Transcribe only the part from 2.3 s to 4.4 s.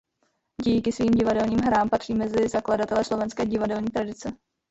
zakladatele slovenské divadelní tradice.